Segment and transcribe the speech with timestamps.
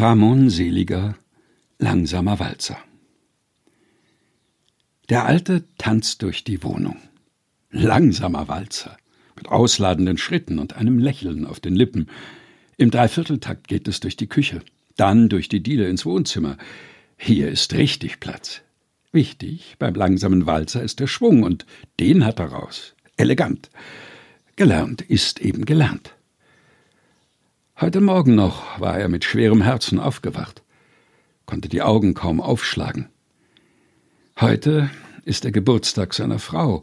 [0.00, 1.16] Ramon Seliger
[1.80, 2.78] Langsamer Walzer
[5.08, 6.98] Der Alte tanzt durch die Wohnung.
[7.72, 8.96] Langsamer Walzer,
[9.34, 12.06] mit ausladenden Schritten und einem Lächeln auf den Lippen.
[12.76, 14.60] Im Dreivierteltakt geht es durch die Küche,
[14.96, 16.58] dann durch die Diele ins Wohnzimmer.
[17.16, 18.60] Hier ist richtig Platz.
[19.10, 21.66] Wichtig beim langsamen Walzer ist der Schwung, und
[21.98, 22.94] den hat er raus.
[23.16, 23.68] Elegant.
[24.54, 26.14] Gelernt ist eben gelernt.
[27.80, 30.64] Heute Morgen noch war er mit schwerem Herzen aufgewacht,
[31.46, 33.08] konnte die Augen kaum aufschlagen.
[34.40, 34.90] Heute
[35.24, 36.82] ist der Geburtstag seiner Frau,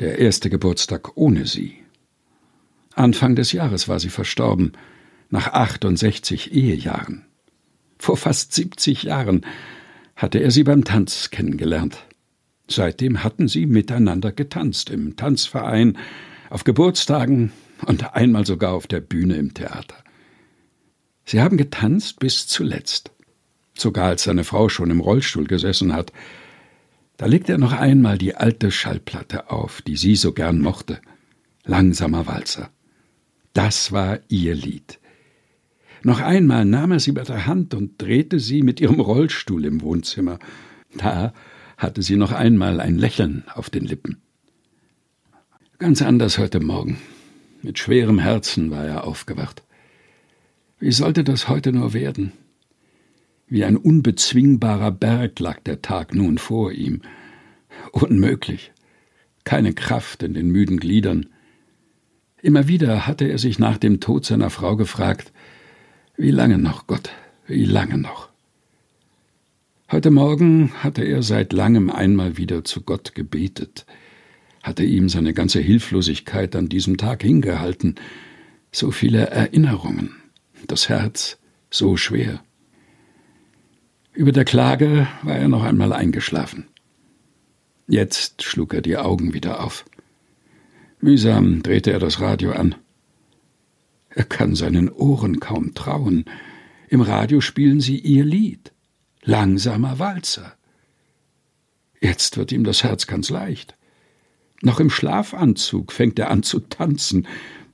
[0.00, 1.76] der erste Geburtstag ohne sie.
[2.96, 4.72] Anfang des Jahres war sie verstorben,
[5.30, 7.24] nach 68 Ehejahren.
[7.96, 9.46] Vor fast 70 Jahren
[10.16, 11.98] hatte er sie beim Tanz kennengelernt.
[12.68, 15.96] Seitdem hatten sie miteinander getanzt im Tanzverein,
[16.50, 17.52] auf Geburtstagen,
[17.84, 19.96] und einmal sogar auf der Bühne im Theater.
[21.24, 23.10] Sie haben getanzt bis zuletzt.
[23.76, 26.12] Sogar als seine Frau schon im Rollstuhl gesessen hat.
[27.16, 31.00] Da legte er noch einmal die alte Schallplatte auf, die sie so gern mochte.
[31.64, 32.70] Langsamer Walzer.
[33.52, 35.00] Das war ihr Lied.
[36.02, 39.80] Noch einmal nahm er sie bei der Hand und drehte sie mit ihrem Rollstuhl im
[39.82, 40.38] Wohnzimmer.
[40.94, 41.32] Da
[41.76, 44.22] hatte sie noch einmal ein Lächeln auf den Lippen.
[45.78, 46.98] Ganz anders heute Morgen.
[47.66, 49.64] Mit schwerem Herzen war er aufgewacht.
[50.78, 52.30] Wie sollte das heute nur werden?
[53.48, 57.02] Wie ein unbezwingbarer Berg lag der Tag nun vor ihm.
[57.90, 58.70] Unmöglich.
[59.42, 61.26] Keine Kraft in den müden Gliedern.
[62.40, 65.32] Immer wieder hatte er sich nach dem Tod seiner Frau gefragt,
[66.16, 67.10] wie lange noch, Gott,
[67.48, 68.28] wie lange noch?
[69.90, 73.86] Heute Morgen hatte er seit langem einmal wieder zu Gott gebetet
[74.66, 77.94] hatte ihm seine ganze Hilflosigkeit an diesem Tag hingehalten,
[78.72, 80.16] so viele Erinnerungen,
[80.66, 81.38] das Herz
[81.70, 82.42] so schwer.
[84.12, 86.66] Über der Klage war er noch einmal eingeschlafen.
[87.86, 89.84] Jetzt schlug er die Augen wieder auf.
[91.00, 92.74] Mühsam drehte er das Radio an.
[94.08, 96.24] Er kann seinen Ohren kaum trauen.
[96.88, 98.72] Im Radio spielen sie ihr Lied.
[99.22, 100.56] Langsamer Walzer.
[102.00, 103.75] Jetzt wird ihm das Herz ganz leicht.
[104.62, 107.26] Noch im Schlafanzug fängt er an zu tanzen.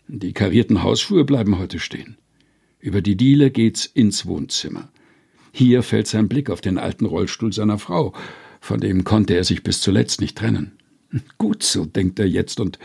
[0.08, 2.16] Die karierten Hausschuhe bleiben heute stehen.
[2.80, 4.90] Über die Diele geht's ins Wohnzimmer.
[5.52, 8.12] Hier fällt sein Blick auf den alten Rollstuhl seiner Frau,
[8.60, 10.72] von dem konnte er sich bis zuletzt nicht trennen.
[11.38, 12.78] Gut so, denkt er jetzt und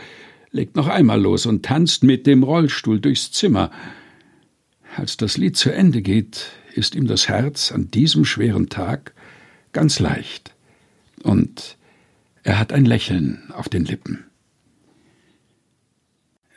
[0.50, 3.70] legt noch einmal los und tanzt mit dem Rollstuhl durchs Zimmer.
[4.96, 9.14] Als das Lied zu Ende geht, ist ihm das Herz an diesem schweren Tag
[9.72, 10.54] ganz leicht.
[11.22, 11.76] Und
[12.42, 14.24] er hat ein Lächeln auf den Lippen.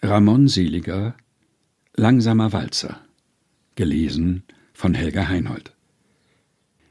[0.02, 1.16] Ramon Seliger
[1.96, 3.02] Langsamer Walzer
[3.76, 4.44] gelesen
[4.74, 5.76] von Helga Heinold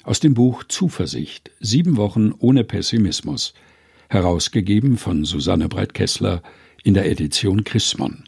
[0.03, 3.55] aus dem Buch Zuversicht Sieben Wochen ohne Pessimismus
[4.09, 6.43] herausgegeben von Susanne Breit-Kessler
[6.83, 8.25] in der Edition Chrismon